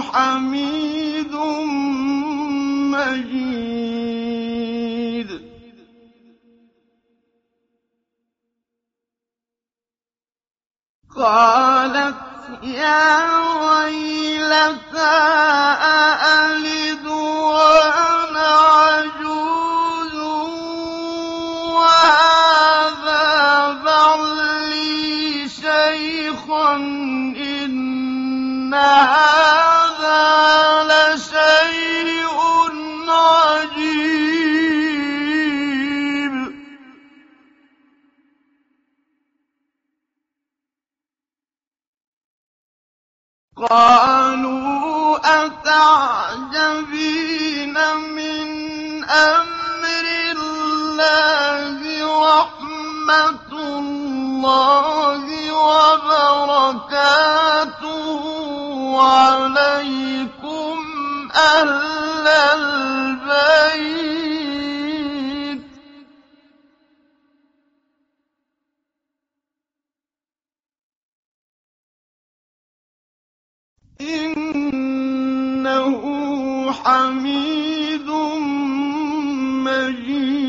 حَمِيدٌ 0.00 1.34
مَّجِيدٌ. 2.92 3.79
قَالَتْ 11.16 12.14
يَا 12.62 13.18
وَيْلَتَىٰ 13.66 15.00
أَأَلِدُ 15.82 17.06
وَأَنَا 17.06 18.48
عَجُوزٌ 18.78 20.14
وَهَٰذَا 21.74 23.26
بَعْلِي 23.84 25.48
شَيْخًا 25.48 26.74
ۖ 26.78 26.80
إِنَّ 27.36 28.74
هَٰذَا 28.74 30.22
قَالُوا 43.60 45.18
أَتَعْجَبِينَ 45.44 46.76
مِنْ 48.16 48.48
أَمْرِ 49.04 50.04
اللَّهِ 50.32 51.80
ۖ 51.84 52.08
رَحْمَتُ 52.24 53.52
اللَّهِ 53.52 55.24
وَبَرَكَاتُهُ 55.52 57.02
عَلَيْكُمْ 59.00 60.76
أَهْلَ 61.36 62.26
الْبَيْتِ 62.56 64.39
ۚ 64.39 64.39
إِنَّهُ 74.00 75.92
حَمِيدٌ 76.72 78.08
مَّجِيدٌ. 79.68 80.40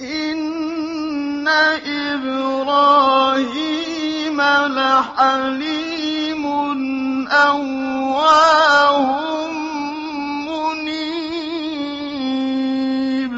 إن 0.03 1.47
إبراهيم 2.67 4.41
لحليم 4.77 6.45
أواه 7.31 9.13
منيب 11.63 13.33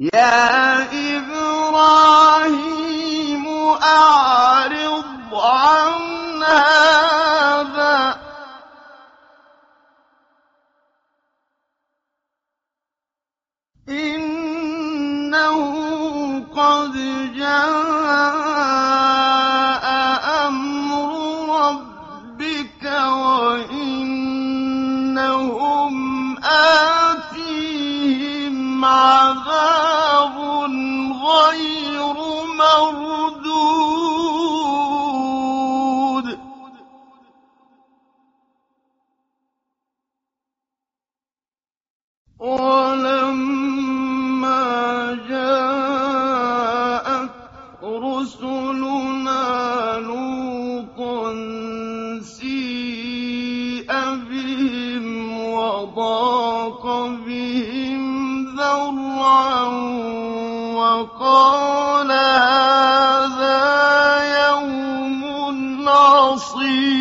يا 0.00 0.82
إبراهيم 1.16 2.66
أعرض 3.82 5.34
عن 5.34 6.42
هذا 6.42 7.05
قد 16.56 16.92
جاء 17.36 17.56
أمر 20.48 21.10
ربك 21.60 22.84
وإنهم 24.06 25.94
آتيهم 27.24 27.84
عذاب 28.84 30.36
غير 31.24 32.14
مرة 32.58 33.15
قال 61.36 62.10
هذا 62.12 63.60
يوم 64.48 65.88
عصيب. 65.88 66.96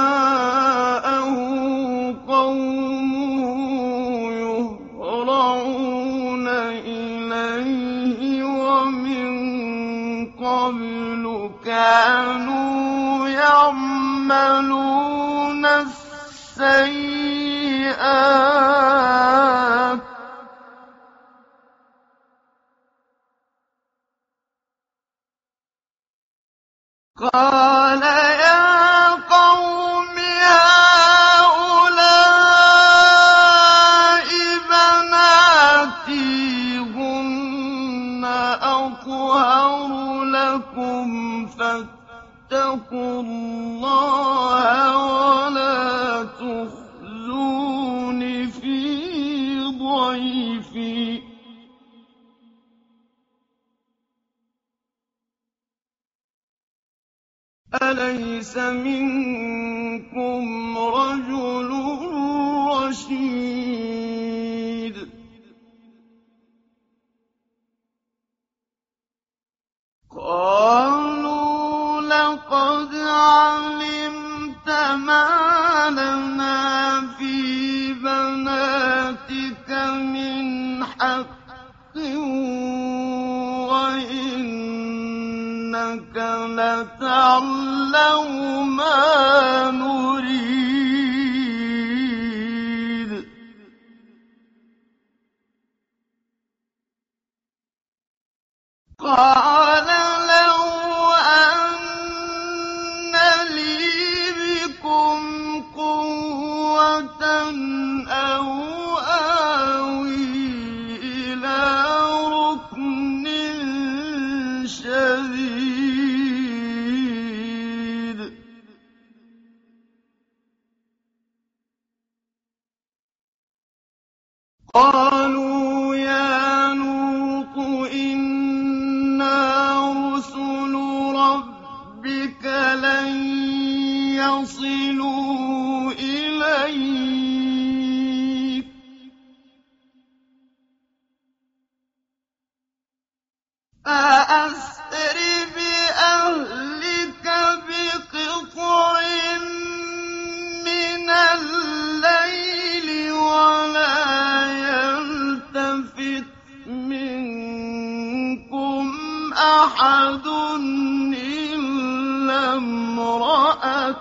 وجاءه 0.00 1.34
قومه 2.28 3.56
يهرعون 5.00 5.66
إليه 6.96 8.44
ومن 8.44 9.28
قبل 10.32 11.24
كانوا 11.64 12.59
يعملون 14.30 15.66
السيئات 15.66 16.90
من 58.58 59.09
يعلم 87.40 88.76
ما 88.76 89.70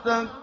تكون 0.10 0.39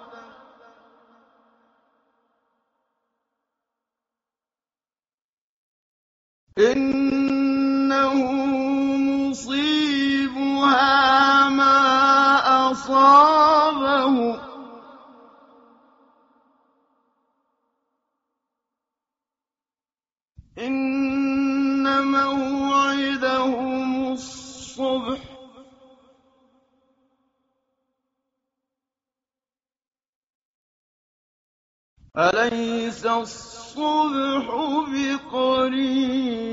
الصبح 33.22 34.46
بقريب. 34.92 36.45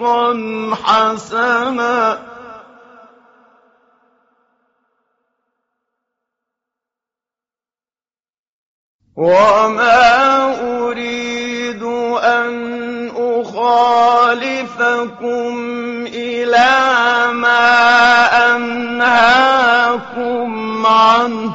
رِزْقًا 0.00 0.74
حَسَنًا 0.74 2.14
ۚ. 2.14 2.18
وَمَا 9.16 10.56
أُرِيدُ 10.88 11.82
أَنْ 12.24 13.10
أُخَالِفَكُمْ 13.16 14.46
إلى 16.06 17.32
ما 17.32 18.56
أنهاكم 18.56 20.50
عنه. 20.86 21.54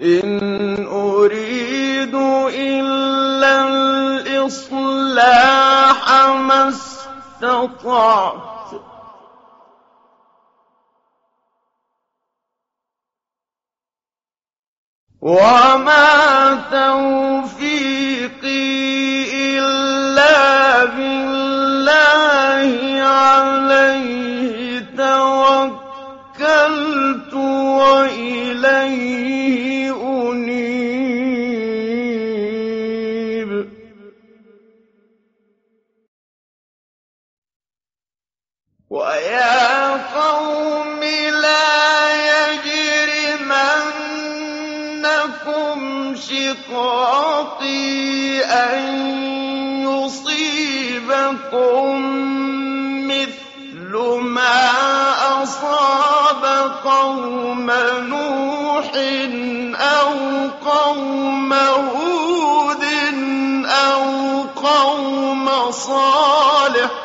إن 0.00 0.43
الإصلاح 5.14 6.36
ما 6.36 6.68
استطعت. 6.68 8.44
وما 15.20 16.54
توفيقي 16.70 17.94
إلا 19.58 20.84
بالله 20.84 22.70
عليه 23.02 24.80
توكلت 24.96 26.44
وإليه 27.80 29.34
ويا 38.94 39.90
قوم 40.14 41.02
شِقَاقِي 46.14 47.74
أَن 48.44 48.78
يُصِيبَكُم 49.82 51.42
مِّثْلُ 53.10 53.92
مَا 54.22 54.70
أَصَابَ 55.42 56.44
قَوْمَ 56.84 57.70
نُوحٍ 57.98 58.90
أَوْ 59.74 60.10
قَوْمَ 60.70 61.52
هُودٍ 61.52 62.84
أَوْ 63.66 64.02
قَوْمَ 64.54 65.70
صَالِحٍ 65.70 66.90
ۚ 66.90 67.03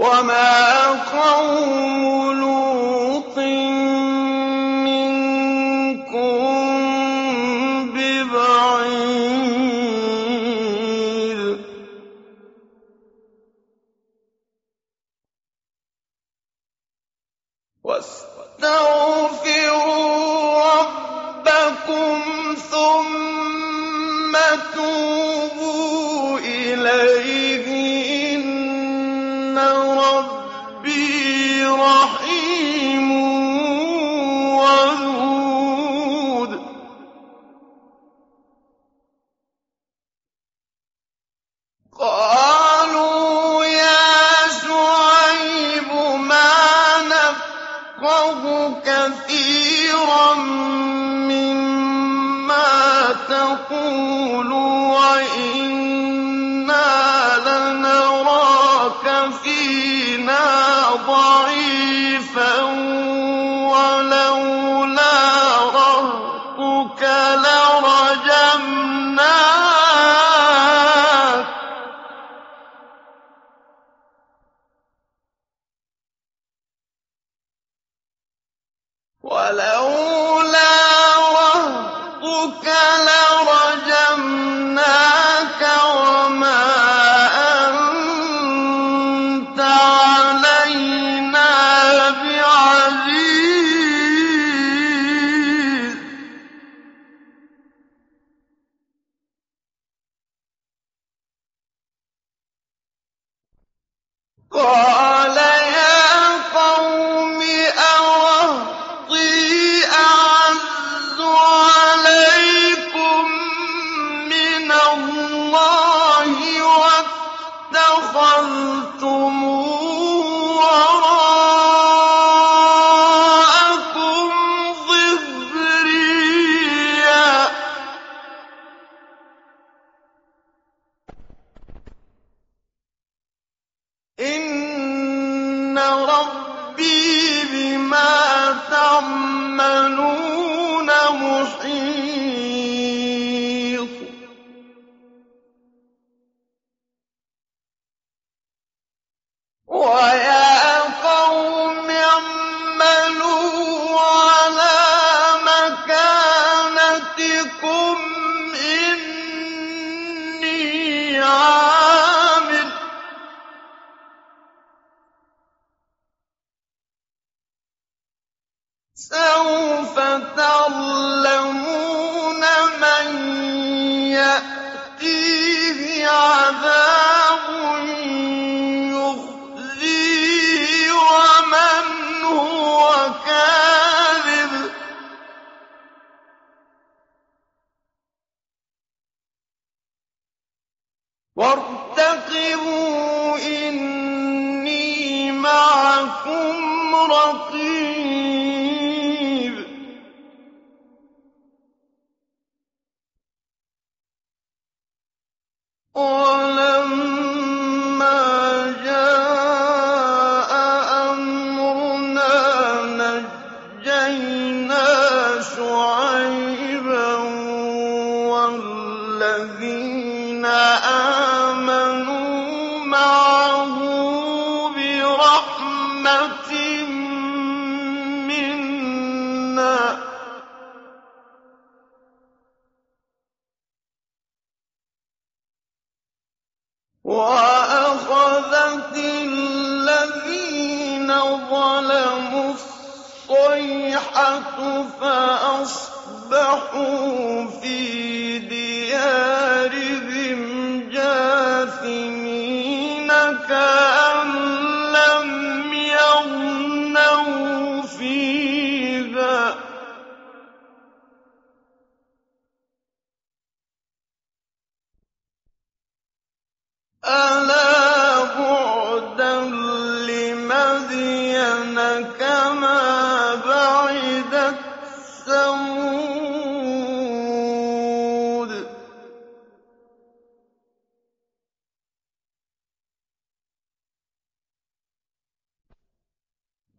وَمَا 0.00 0.86
قَوْمُ 1.12 2.32
لُوطٍ 2.40 3.36
مِّنكُم 4.88 6.40
بِبَعِيدٍ 7.92 9.40
وَاسْتَغْفِرُوا 17.84 18.99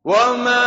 وَمَا 0.05 0.64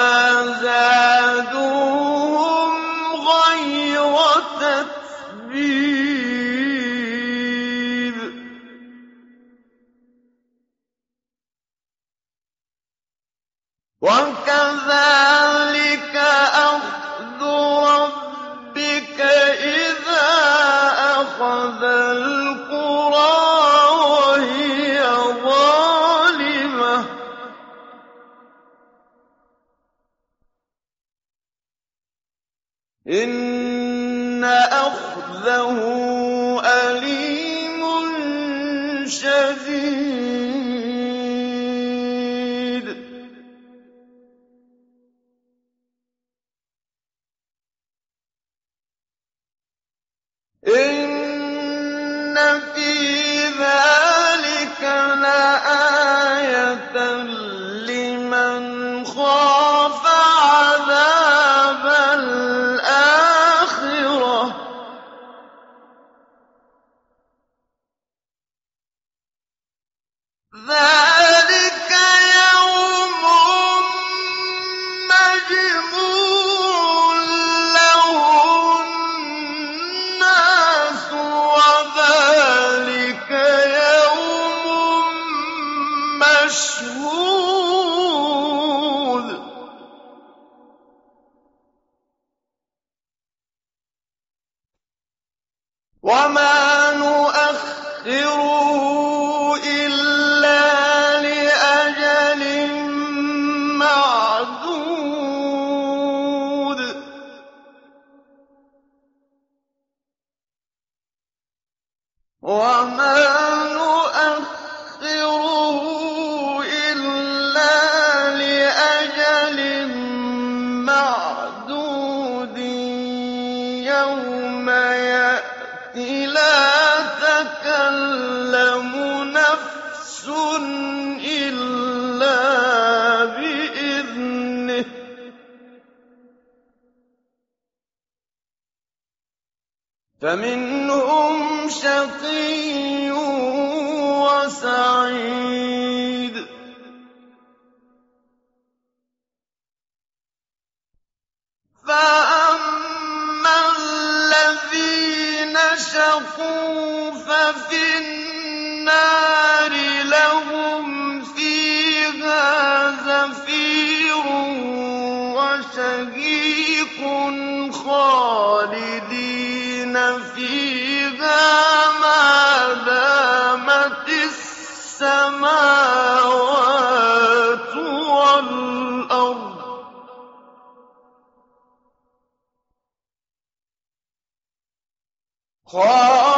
خَالِدِينَ 185.67 186.36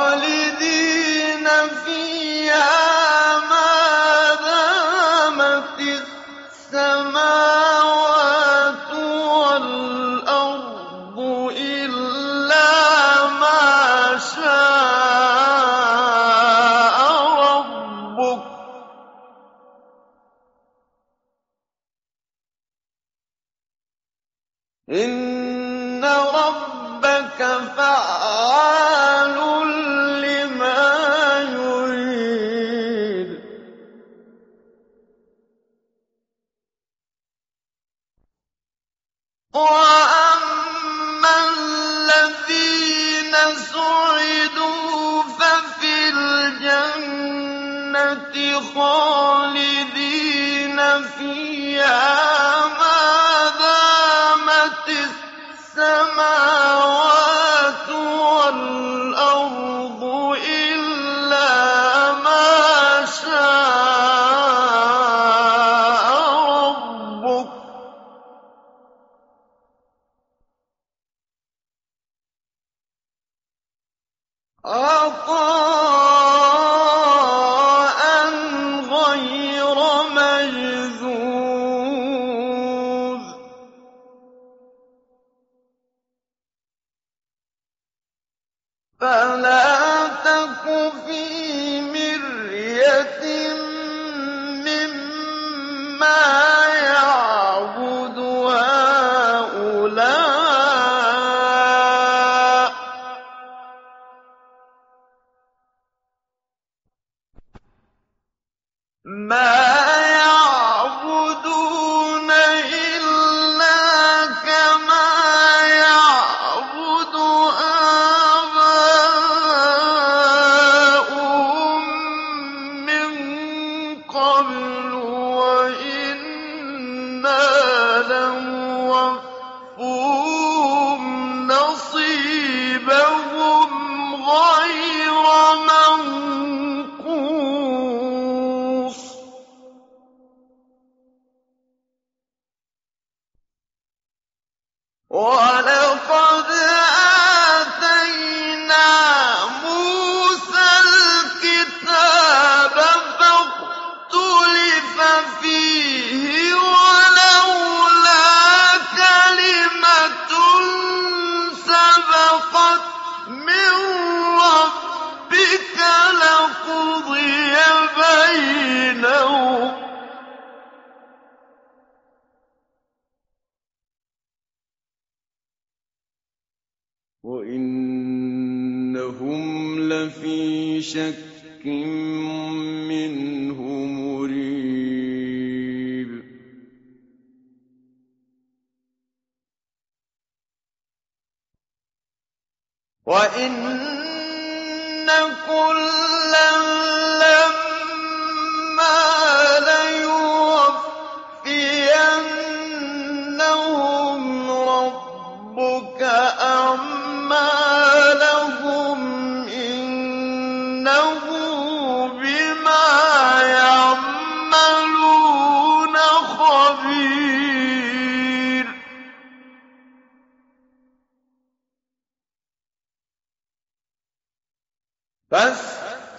وَإِنَّ 193.09 195.09
كُلًّا 195.47 196.49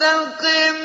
فاستقم. 0.01 0.80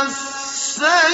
السيئات 0.00 1.12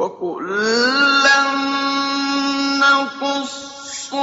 وَكُلًّا 0.00 1.40
نَّقُصُّ 2.80 4.14